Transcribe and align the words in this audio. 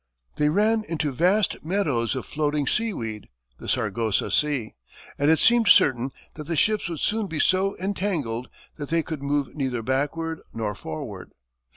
They 0.37 0.49
ran 0.49 0.83
into 0.89 1.11
vast 1.11 1.63
meadows 1.63 2.15
of 2.15 2.25
floating 2.25 2.65
seaweed, 2.65 3.27
the 3.59 3.69
Sargasso 3.69 4.29
Sea, 4.29 4.73
and 5.19 5.29
it 5.29 5.37
seemed 5.37 5.67
certain 5.67 6.09
that 6.33 6.45
the 6.45 6.55
ships 6.55 6.89
would 6.89 7.01
soon 7.01 7.27
be 7.27 7.37
so 7.37 7.77
entangled 7.77 8.49
that 8.77 8.89
they 8.89 9.03
could 9.03 9.21
move 9.21 9.53
neither 9.55 9.83
backward 9.83 10.39
nor 10.55 10.73
forward. 10.73 11.33